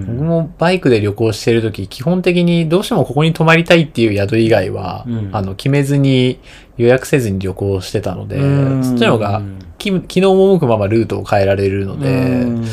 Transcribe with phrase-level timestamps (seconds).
[0.00, 0.06] うん。
[0.06, 5.30] 僕もバイクで旅行してるとき、基本的にどうしてもここに泊まりたいっていう宿以外は、うん。
[5.32, 6.38] あの、決めずに
[6.76, 8.84] 予約せずに旅行してたので、うん。
[8.84, 9.42] そっちの方が、
[9.78, 12.12] 日赴くままルートを変えられるので、う
[12.46, 12.64] ん。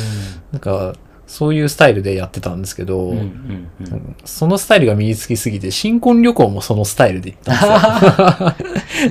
[0.52, 0.94] なんか、
[1.34, 4.16] そういうスタイルでやってたんですけど、うんうんうん。
[4.24, 8.54] そのスタイルが身につきすぎて、新婚旅行もそのスタイルで行ったん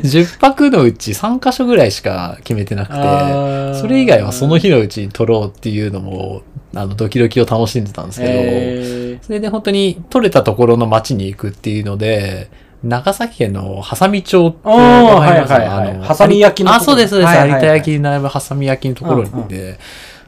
[0.02, 0.24] ですよ。
[0.24, 6.44] 10泊のうち3カ所ぐらいしか決めてなくて、それ以外はその日のうちに撮ろうっていうのも、
[6.74, 12.50] あの、ドキドキを楽しんでたんですけど、へそれで本当に撮れたところの街に行くっていうので、
[12.84, 17.34] 長崎県のハサミ町っていはいはいあのハサミ焼きのとこあ、そうです、そうです。
[17.34, 19.78] 有田焼に並ぶハサミ焼きのところに行って、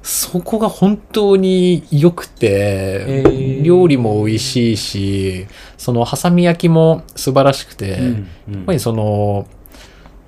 [0.08, 3.64] そこが本当に良くて、ー。
[3.64, 5.48] 料理も美味しいし、
[5.80, 8.20] そのハサミ焼きも素晴らしくて、うんや
[8.50, 8.62] うん。
[8.62, 9.48] っぱりその、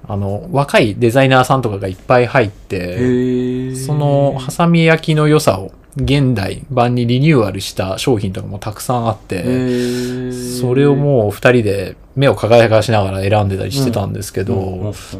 [0.07, 3.85] あの、若いデザイナーさんとかがいっぱい入っへて、ー。
[3.85, 10.59] そのハサミ焼きの良さを現代版にリニューアルした商品とかもたくさんあっへて、ー。
[10.59, 14.55] それをもう二人で目を輝かしながら選んでたりしてたんですけど、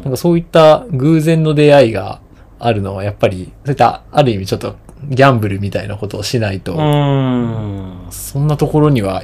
[0.02, 2.20] なんかそういった偶然の出会いが
[2.58, 4.76] あるのはやっぱり、そういったある意味ちょっと
[5.08, 9.22] ギャンブルみたいなことをしないと、うんそんなところには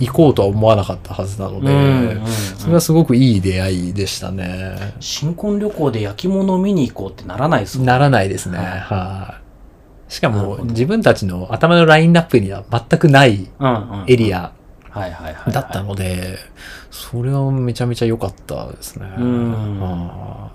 [0.00, 4.94] 行こうとは思わなかったはずなので、うんうんそれはすごくいい出会いでしたね。
[5.00, 8.56] 新婚旅行で焼き物を見に行こうってならないですもんならないですね。
[8.56, 9.40] はいは
[10.08, 10.12] い。
[10.12, 13.48] しかも自分たちの頭のラインナップには全くない
[14.06, 14.52] エリア
[14.94, 16.38] はいはいはいはいだったので、
[16.90, 19.12] それはめちゃめちゃ良かったですね。
[19.18, 20.52] うんあ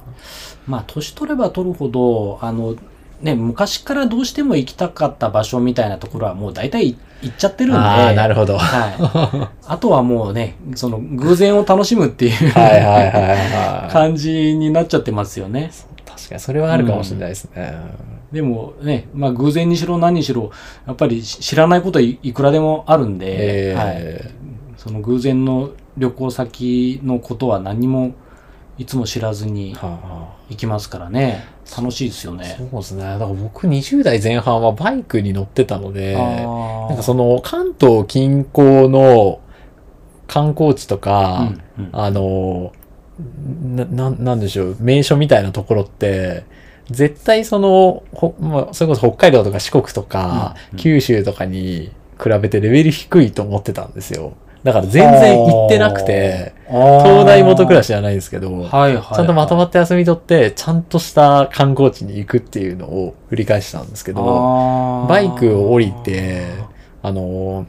[0.66, 2.76] まあ年取れば取るほどあの
[3.22, 8.58] ね昔からどうしても行きたかった場所みたいなところはもう大体行っちゃってるんであー、なるほど。
[8.58, 13.92] ははい、あとはもうねその偶然を楽しむっていういはいはいはい。
[13.92, 15.72] 感じになっちゃってますよね。
[16.30, 16.40] 確かに。
[16.40, 17.74] それはあるかもしれないですね。
[18.32, 20.52] でもね、まあ偶然にしろ何にしろ、
[20.86, 24.32] やっぱり知らないことはいいくらでもあるんで、はい、え
[24.78, 28.14] その偶然の旅行先のことは何も
[28.78, 31.45] いつも知らずにーは行きますからね、
[31.76, 32.56] 楽しいですよあね。
[32.58, 33.04] そうですね。
[33.04, 39.42] だから僕20代前半はバイクに乗ってたので、あなんかその関東近郊の
[40.28, 41.89] 観光地とか、うんうん。
[41.92, 42.72] あの、
[43.76, 46.44] な、ななんでしょう、名所みたいなところって、
[46.90, 51.92] 絶対その、ほまあ、それこそ北海道とか四国とか、九州とかに
[52.22, 54.34] 比べてレベル低いと思ってたんですよ。
[54.64, 66.48] だから全然行ってなくて、東大元暮らしじゃないんですけど、はいはい、ちゃんとまとまっって休み取って、ちゃんとした観光地に行くっていうのを繰り返したんですけど、バイクを降りて、
[67.02, 67.68] あの、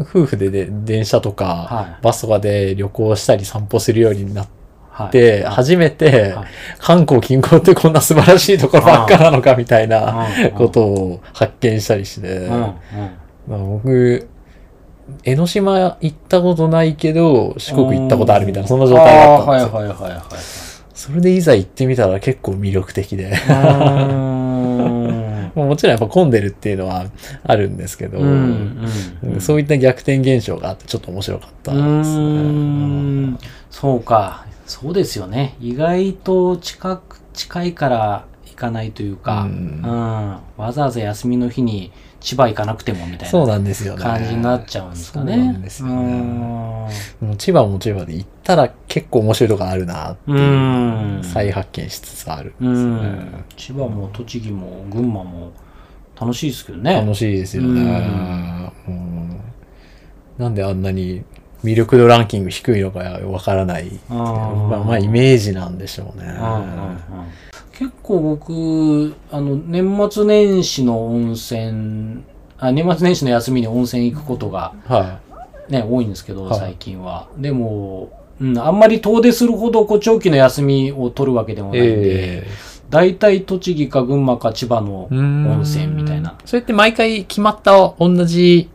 [0.00, 2.02] 夫婦でで電車とか、はい。
[2.02, 4.48] バスとかで旅行したり散歩するようになっ
[4.90, 6.46] はい、て、初めてはい、
[6.78, 12.76] 韓国近郊ってこんな素晴らしいところばっかなのかみたいなうんことを発見したりして、ま
[13.56, 14.28] あ僕、
[15.24, 20.84] 江ノ島行ったことないけど、四国行ったことあるみたいな、そんな状態だったんですよ。
[20.94, 23.36] それでいざ行ってみたら結構魅力的で。
[25.54, 27.06] もちろんやっぱ混んでるっていうのは
[27.44, 28.88] あるんですけど、うんうん
[29.34, 31.94] うんそういった逆転現象があってちょっと面白かったうですね。
[31.94, 33.38] ーん
[33.70, 34.46] そうか。
[34.66, 35.56] そうですよね。
[35.60, 43.46] 意外と近く、近いから行かないというか、ううんんわざわざ休みの日に千葉行かなくてもみたいな。
[43.96, 45.36] 感じになっちゃうんですかね。
[45.36, 45.68] ね。
[47.38, 50.30] 千葉も千葉で行ったら結構面白いとこあるなって。
[50.30, 53.08] いううん再発見しつつあるんうですよね。
[53.08, 53.44] ん。
[53.56, 55.52] 千葉も栃木も群馬も
[56.20, 56.94] 楽しいですけどね。
[56.94, 58.70] 楽しいですよね。
[58.88, 59.40] うん
[60.38, 61.22] なんであんなに
[61.62, 63.88] 魅力度ランキング低いのかわからない。
[64.10, 66.34] うんまあまあイメージなんでしょうね。
[67.72, 72.22] 結構僕、あの、年末年始の温泉、
[72.58, 75.18] あ年末年始の休みに温泉行くことがは
[75.68, 77.26] ね、多いんですけど、はい最近は。
[77.36, 81.78] でも、うん、あんまり遠出するほどこう長期の休みを取るわけでもい。
[81.78, 82.46] ないんで、え
[82.90, 86.36] 大体栃木か群馬か千葉のえ温泉みたいな。。
[86.44, 88.68] それって毎回決まった同じ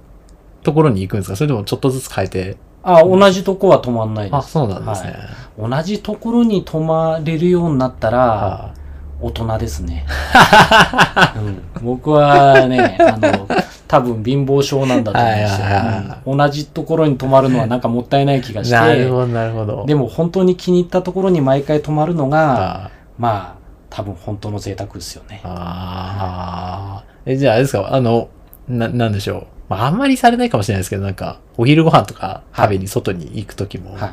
[0.64, 1.36] ところに行くんですか？
[1.36, 2.58] それともちょっとずつ変えて？
[2.84, 4.52] あ、同じとこは泊まんないであ、す。
[4.52, 5.16] そうなんですね。
[5.58, 8.74] 同じところに泊まれるようになったら、は
[9.22, 10.06] 大人ですね。
[11.36, 13.48] うん僕はね、あの、
[13.88, 19.86] 多分貧乏症なんだと思うんですよ同じところに泊まるのは なんかもったいない気がいして、なるほど、なるほど。
[19.88, 25.42] でも本当に気に入ったところに毎回泊まるのが、あまあ、多分本当の贅沢ですよね。
[25.44, 27.32] あー。
[27.34, 28.30] え、じゃああれですか、あの、
[28.68, 29.48] な、なんでしょう。
[29.70, 34.12] まあ、あんまりされないかもしれないですけど、なんか、お昼ご飯とか食べに外に行くときも、はい。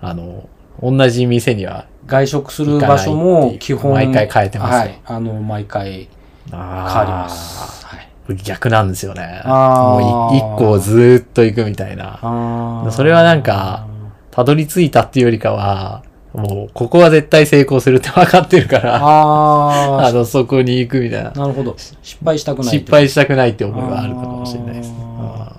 [0.00, 0.48] あの、
[0.82, 5.00] 同じ店には外食する場所も基本、毎回変えてますかはい。
[5.04, 6.08] あの、毎回
[6.50, 7.86] 変変わります。
[7.86, 8.36] はい。
[8.44, 9.42] 逆なんですよね。
[9.44, 12.88] もうい一個をずーっと行くみたいな。
[12.90, 13.86] それはなんか、
[14.30, 21.38] たどり着いたっていうよりかは、もう、ここは絶対成功するって分かってるから、あ あの、そこに行くみたいなあ、。
[21.38, 21.74] なるほど。
[21.76, 22.68] 失敗したくない。
[22.70, 24.96] 失敗したくないって思いはあるのかもしれないですね。
[25.18, 25.52] あ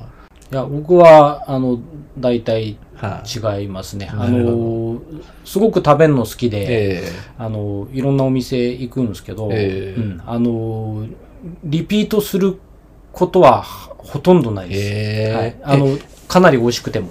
[0.52, 1.78] いや、僕は、あの、
[2.18, 2.78] 大体はい。
[3.02, 4.06] 違いますね。
[4.08, 5.02] なあの、
[5.44, 11.08] すごく食べるの好きで、えあの、いろんなお店行くんですけど、ええうん、あの、
[11.64, 12.60] リピートする
[13.12, 14.82] ことはほとんどないえです。
[14.92, 17.10] えはい、あの、かなり美味しくても。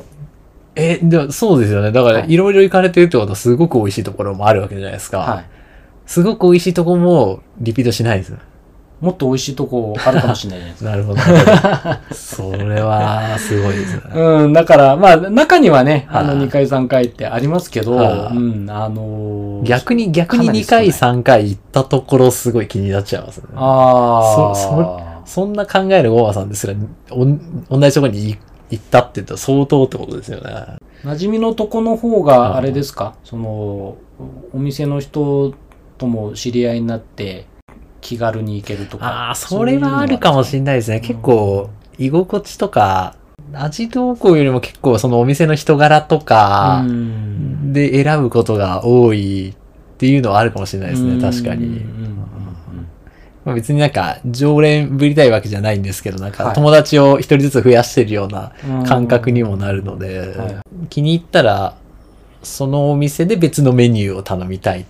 [0.77, 1.93] え、でもそうですよね。
[1.93, 5.19] だから、はいいろいろ行かれてるってことはすごく美味しいところもあるわけじゃないですか。
[5.19, 5.45] はい。
[6.07, 8.37] すごく美味しいところもリピートしないです。
[9.01, 10.91] もっと美味しいとこあるかもしれないじゃないですか。
[10.91, 12.15] なるほど。
[12.15, 14.03] それは、すごいですね。
[14.15, 23.45] うん、だから、まあ、中にはね、あの、はい2回3回ってありますけど、はいうん、あのー逆に、逆に2かなり少ない回、3回行ったところすごい気になっちゃいますね。
[23.55, 26.75] ああ、そそんな考えるゴーマさんですら、
[27.11, 28.37] おん同じところに
[28.71, 30.79] 行ったって言ったら相当ってことですよね。
[31.05, 33.97] 馴染みのとこの方が、あれですか、その、
[34.53, 35.55] お店の人
[35.97, 37.47] とも知り合いになって、
[38.01, 39.07] 気軽に行けるとか。
[39.07, 41.01] ああ、それはあるかもしれないですね。
[41.01, 43.17] 結構、居心地とか、
[43.53, 49.55] 味どうこうよりも結構そのお店の人柄とかうんで選ぶことが多いっ
[49.97, 51.21] ていうのはあるかもしれないですね。
[51.21, 51.81] 確かに。
[53.45, 58.53] まあ、別になんか常連ぶりたいわけじゃないんですけど、なんはいか友達を一人ずつ増やしてるような
[58.87, 60.57] 感覚にもなるので、はい
[60.89, 61.77] 気に入ったら、
[62.43, 64.87] そのお店で別のメニューを頼みたい。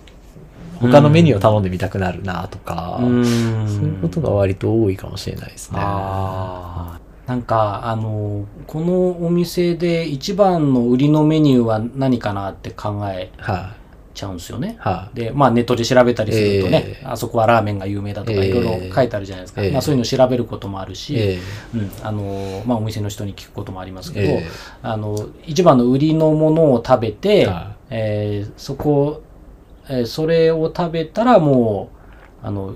[0.81, 3.25] 他のメニューを頼んでみたくなるなとか、うん。
[3.25, 5.79] そういうことが割と多いかもしれないですね。
[5.81, 7.01] ああ。
[7.27, 13.81] なんか、あの、このお店で一番の売りのメニューは何かなって考えはい、
[14.13, 14.75] ちゃうんですよね。
[14.79, 17.05] はい、で、まあネットで調べたりするとね、ええ。
[17.05, 18.49] あそこはラーメンが有名だとかええ。
[18.49, 19.63] いろいろ書いてあるじゃないですか。
[19.63, 19.71] ええ。
[19.71, 21.39] まあそういうのを調べることもあるし、え
[21.73, 24.47] うん、あの、まあお店の人に聞くこともありますえけど、え
[24.83, 29.21] あの、一番の売りのものを食べて、はえーそこ、
[29.89, 31.89] えーそれを食べたらも
[32.43, 32.75] う、あの、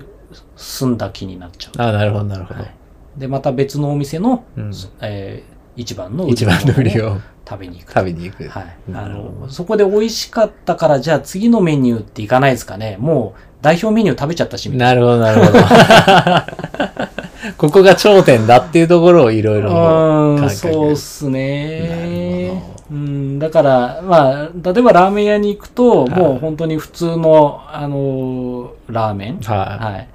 [0.56, 1.82] 済んだ気になっちゃう。
[1.88, 2.60] あなるほど、なるほど。
[2.60, 2.70] はい
[3.16, 7.16] で、また別のお店の、うんえー一番の売 り一番の売りをを
[7.48, 7.92] 食べに行く。
[7.92, 8.48] 食べに行く。
[8.48, 8.76] はい。
[8.88, 12.96] あなるほの、そこで美味しかったから、じゃあ次のメニューっていかないですかね。
[12.98, 15.58] もう代表メニュー食べちゃったし、なるほど、なるほど。
[17.58, 22.75] ここが頂点だっていうところをいろいろそうっすねなるほ。
[22.90, 30.08] うん、だから、まあ、例えばラーメン屋に行くと、はいもう本当に普通の、あの、ラーメン、ははい、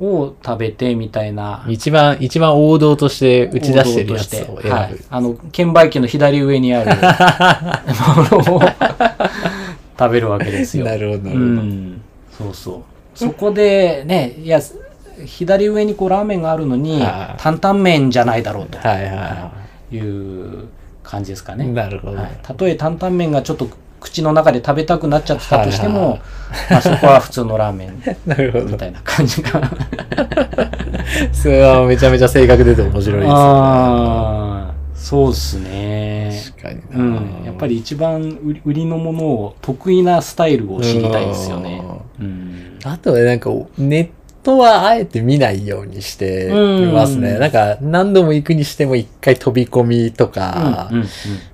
[0.00, 1.64] を食べてみたいな。
[1.68, 1.74] い。
[1.74, 4.68] 一番、一番王道として打ち出してるやつを選ぶ。
[4.68, 4.96] はい。
[5.08, 6.90] あの、券売機の左上にある
[8.36, 8.60] ものを
[9.98, 10.84] 食べるわけですよ。
[10.84, 11.62] なるほど、なうるほど。
[11.62, 12.00] ん。
[12.36, 12.82] そうそう。
[13.14, 14.60] そこでね、いや、
[15.24, 19.52] 左上にこうラーメンがあるのにはい、担々麺じゃないだろうとはいは
[19.92, 20.68] いう
[21.04, 21.56] 感じですかい。
[21.56, 21.66] ね。
[21.66, 22.16] なるほど。
[22.16, 23.68] はい、たとえ担々麺がちょっと
[24.00, 26.18] 口の中で食べたくなっちゃってたとしてはいも、
[26.70, 28.02] まあ、そこは普通のラーメン。
[28.70, 29.60] みたいな感じが。
[31.32, 33.26] それはめちゃめちゃ性格出て面白いですよね。
[33.30, 36.38] ああ、そうっすね。
[36.58, 37.18] 確かにな。
[37.18, 41.82] うん、やっぱり一番売り売りのものを得意なスタイルを知りたいですよね。
[42.20, 42.78] うん。
[42.84, 44.08] あとはなんか、ネッ
[44.44, 46.48] トはあえて見ないようにして
[46.92, 47.32] ますね。
[47.32, 51.06] うんなんか、何度も行くにしても一回飛び込みとか、うんうん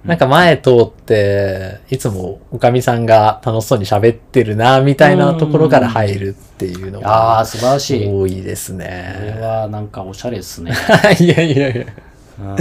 [0.05, 8.07] なんか前通って、いつもおかみさんが楽しそうに喋ってるな、みたいなところから入るっていうのああ、が素晴らしい。
[8.07, 9.39] こ多いですれね。
[9.41, 10.73] はなんかおしゃれですね。
[11.21, 11.87] いやいやいや。
[12.41, 12.57] うん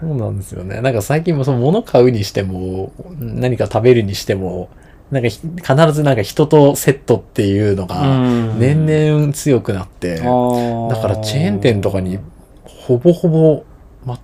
[0.00, 0.80] そうなんですよね。
[0.82, 4.68] なんか最近もその物買うにしても、何か食べるにしても、
[5.10, 8.20] なんかひ必ずなんか人とセットっていうのがう
[8.54, 8.58] ん。
[8.58, 12.18] 年々強くなって、だからチェーン店とかに
[12.64, 13.64] ほぼほぼ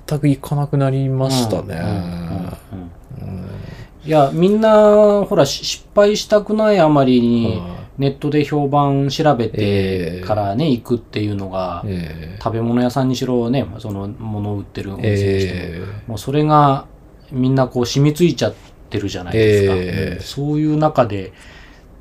[0.09, 1.81] 全く行かなくなりましたね。
[4.05, 11.85] いや、みんな、ほら、し失敗したくないあまりに、はネットで評判調べえてえからね、行くっていうのが
[12.43, 16.87] 食べ物屋さんにしろね、その、物を売ってるおえ店にしてもうそれが、
[17.31, 19.75] みんなこう、染みついちゃってるじゃないですか。
[19.75, 20.21] ええうん。
[20.21, 21.33] そういう中で、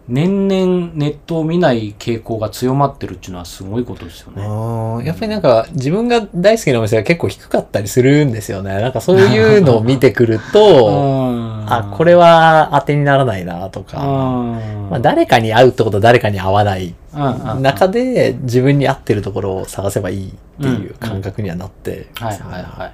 [0.08, 5.06] 年々ネットを見ない傾向が強まってるっていうのはすごいことですよね。
[5.06, 8.74] やっぱりなんか自分が大好きなお店が結構低かったりするんですよね。
[8.82, 10.90] なんかそういうのを見てくると、
[11.68, 20.32] あ、これは、は当てにならないなとか、ままあ、誰かに会うってことは誰かに会わないうん中で自分に合ってるところを探せばいいっ
[20.62, 22.92] ていう感覚にはなって、はいはいはい。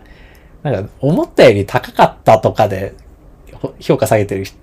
[0.62, 3.07] なんか思ったより高かったとかでほ
[3.80, 4.54] 評価下げてる書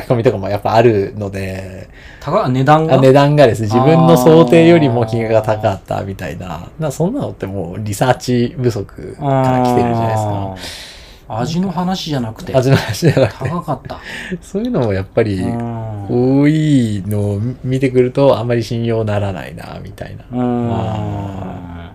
[0.00, 1.88] き込みとかもやっぱあるので、
[2.20, 2.94] 高値段が？
[2.94, 10.90] あ値段がですね、自分の想定よりも金額が高かったみたいな、なそんなのってもうリサーチ不足から来てるじゃないですか。
[11.32, 14.00] 味の話じゃなくて、味の話じゃなくて、高かった。
[14.42, 16.40] そういうのもやっぱりうん。
[16.42, 21.92] 多いのを見てくるとあんまり信用ならないな、みたいな。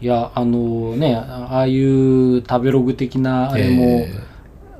[0.00, 4.10] いや、あのね、ああいう食べログ的なあれも、え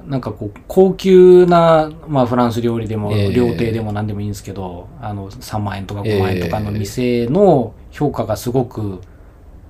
[0.08, 3.32] なんかこう、高級な、まあフランス料理でも、ええ。
[3.32, 9.00] 料亭でも何でもいいんですけど、あの、3万円とか5万円とかの店の評価がすごく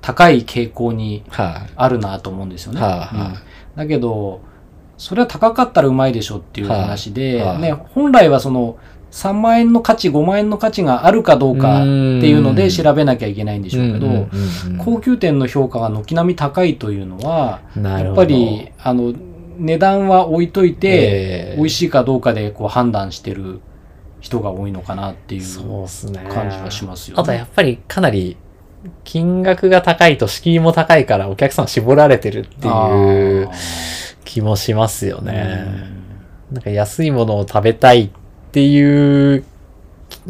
[0.00, 1.24] 高い傾向に
[1.74, 2.80] あるなと思うんですよね。
[2.80, 3.28] はいはい。
[3.30, 3.34] うん。
[3.76, 4.40] だけど、
[4.96, 7.62] それは高かったらうまいでしょっていう話で、はいはい。
[7.62, 8.78] ね、本来はその
[9.10, 14.28] 3万円の価値、5万円の価値があるかどうかっていうので調べなきゃいけないんでしょうけど、
[14.84, 19.14] 高級店の評価が軒並み高いというのは、やっぱり、あの、
[19.58, 23.60] 値段は置いといて、ええ美味しいかどうかでこう判断してる
[24.20, 25.42] 人が多いのかなっていう。
[26.28, 27.22] 感じはしますよね。
[27.22, 28.36] あとやっぱりかなり
[29.04, 33.52] 金額が高いと敷居も高いからお客さん絞られてるっていうあ
[34.24, 35.66] 気もしますよーね。
[36.52, 38.10] なんか安いものを食べたいっ
[38.52, 39.44] ていうき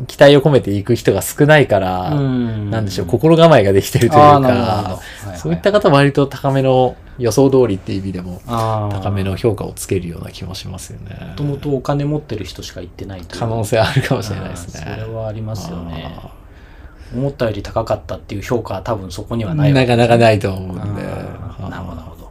[0.07, 2.71] 期待を込めていく人が少ないから、うん。
[2.71, 5.01] なんでしょう、心構えができてるというか、
[5.37, 11.29] そういった方は割と高めの予想通りっていう意味でも高めの評価をつけるような気もしますよね。
[11.31, 13.41] もともとお金持ってる人しか行ってないという。
[13.41, 14.81] 可能性あるかもしれないですね。
[14.81, 16.15] それはありますよね。
[16.17, 16.39] あ
[17.15, 20.77] 思ったより高かったっていう評価は多分そこにはーないわけなかなかないと思う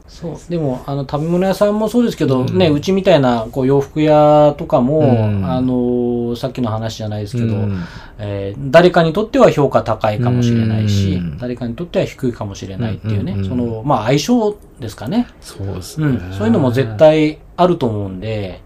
[0.08, 0.36] そう。
[0.50, 2.58] でもあの食べ物屋さんもそうですけど、うん。
[2.58, 5.46] ねうちみたいなこう洋服屋とかも、うん。
[5.46, 7.84] あのさっきの話じゃないですけど、うん。
[8.20, 11.38] えー誰かにとっては評価高いかもしれないし、うん。
[11.38, 18.62] 誰かにとっては低いかもしれないっていうね、そのまあ相性ですかね、そうですね、うん、そういうのも絶対あると思うんで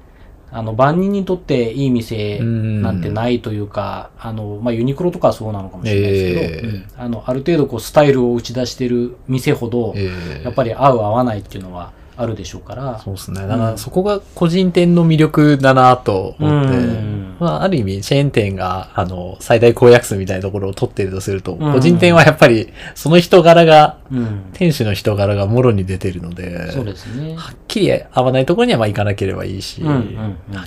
[0.54, 13.00] あの万人にとっていい店なんてないというか、あのまあ、ユニクロとかはそうなのかもしれないですけど、ええうんあのある程度こうスタイルを打ち出してる店ほど、ええやっぱり合う合わないっていうのはあるでしょうから。
[13.00, 13.42] そうですね。
[13.42, 17.11] だからそこが個人店の魅力だなと思って、うん
[17.42, 21.74] まあ、ある意味チェーン店があの最大公約数みたいなところを取ってるとすると、ん。
[21.74, 24.52] 個人店はやっぱりその人柄が、うん。
[24.54, 27.36] 店主の人柄がもろに出てるので、そうですね。
[27.36, 30.04] はっきり合わないところにはまあ行かなければいいし、は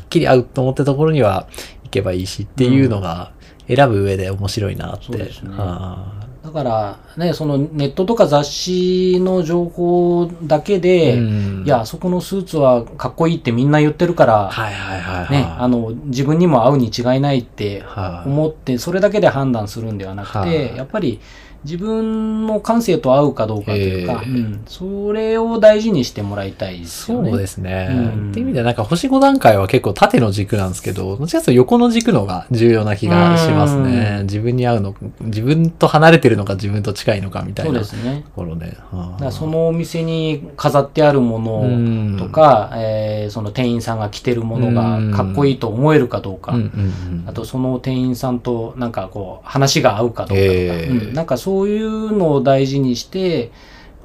[0.00, 1.46] っきり合うと思ったところには
[1.84, 3.30] 行けばいいしっていうのが
[3.68, 5.30] 選ぶ上で面白いなって。
[6.44, 11.64] だからね、そのネットとか雑誌の情報だけーで、うん。
[11.64, 15.32] いや、あそこのスーツはかっこいいってみんな言ってるから、はいはいはいはい。
[15.32, 18.28] ね、あの、自分にも合うに違いないってはい。
[18.28, 20.76] 思って、それだけで判断するんではなくはて、い。
[20.76, 21.18] やっぱり
[21.64, 24.30] 自分の感性と合うかどうかというか、ええ。
[24.30, 27.30] うん、それを大事にしてもらいたいですよね。
[27.30, 27.88] そうですね。
[27.90, 27.94] う
[28.26, 28.30] ん。
[28.30, 34.20] っていう意味ではなんか星5段階は結構縦の軸なんですけど、どっちかというと横の軸のが重要な気がしますね。
[34.24, 38.24] 自分に合うの、自分と離れてるのか自分と近いのかみたいなとですね。
[38.36, 38.66] ころで。
[38.66, 47.24] だだからそのお店に飾ってあるものとか、えーその店員さんが着てるものがかっこいいと思えるかどうか、うんうんうん。
[47.26, 51.14] あとその店員さんとなんかこう話が合うかどうかとか、えーうん。
[51.14, 53.50] なんかそういうのを大事にして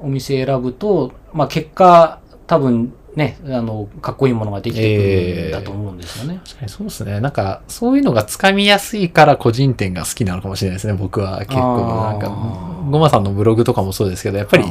[0.00, 5.02] お店選ぶと、まあ結果多分ね、あの、かっこいいものができてく
[5.42, 6.40] るんだと思うんですよね。
[6.44, 7.20] 確かにそうですね。
[7.20, 12.10] なんか、そういうのがつかみやすいから個人店が好きなのかもしれないですね、僕は結構。
[12.10, 12.28] なんか、
[12.88, 14.64] ゴマさんのブログとかもそうですけど、やっぱり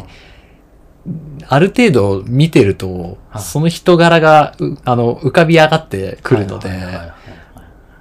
[1.48, 6.70] ある程度見てると、はいその人柄が、うあの、浮かび上がってくるので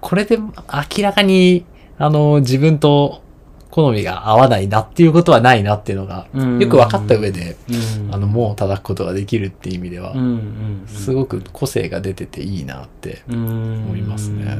[0.00, 1.64] これで明らかに、
[1.98, 3.22] あの、自分と
[3.78, 6.58] 好みが合わないなっていうことはないなっていうのが、うん。
[6.58, 8.12] よく分かった上で、うん。
[8.12, 10.28] あの、門を叩くことができるっていう意味ではうん、うんう
[10.84, 10.84] ん。
[10.88, 13.22] すごく個性が出てていいなって。
[13.28, 14.56] 思思いますね。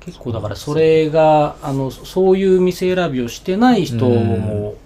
[0.00, 4.76] 結構だからそれがあのそういう店選びをしてない人も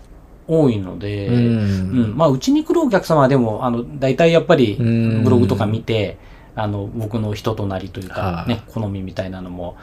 [0.49, 2.17] 多いので、ううんん。
[2.17, 5.23] まあうちに来るお客様はでもあの大体やっぱりうん。
[5.23, 6.19] ブログとか見て
[6.55, 9.77] あの僕の人となりというか、はいね、好みみたいなのも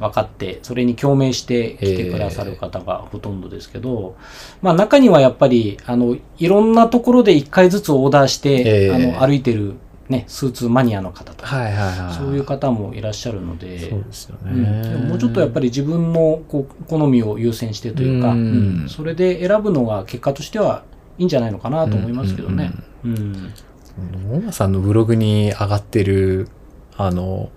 [0.00, 4.16] 分かってそれに共鳴して来てくださる方がほとんどですけど、
[4.60, 9.74] まあ中にはやっぱりあのいろんなところで一回ずつオーダーして、ええあの歩いてる、
[10.08, 12.14] ね、スーツマニアの方とか、はいはいはい。
[12.14, 13.78] そういう方もいらっしゃるので。
[13.90, 14.50] そうですよね。
[14.50, 20.84] うんでももうちょっとやっぱり自分のこう好みを優先してというか、うんうんそれで選ぶのが結果としては
[21.18, 22.72] いいんじゃないのかなと思いますけどね。
[23.04, 23.52] うん
[23.96, 26.48] モマさんのブログに上がってる、
[26.96, 27.50] あの、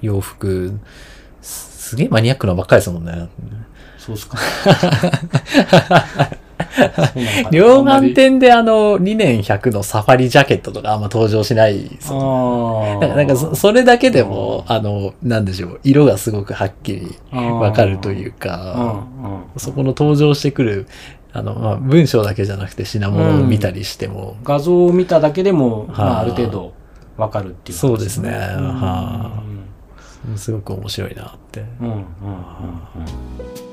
[0.00, 0.78] 洋服、
[1.42, 3.28] すすげえマニアックなばっかりですもんね。
[3.96, 4.38] そうっすか。
[7.50, 13.08] 両眼点であの、2年100のサファリジャケットとかあんま登場しないですよね。
[13.08, 19.06] なんかそそれだけでも、あの、なんでしょう、色がすごくはっきりわかるというか、
[19.56, 20.86] そこの登場してくる、
[21.36, 24.36] あの、まあ、文章だけじゃなくて品物を見たりしても。
[24.38, 26.72] うん、画像を見ただけでも、まあ、ある程度
[27.16, 28.30] わかるっていう、ね、そうですね。
[28.30, 29.42] は
[30.34, 31.64] あ、すごく面白いなって。
[31.80, 32.02] うんうんうんう
[33.62, 33.65] ん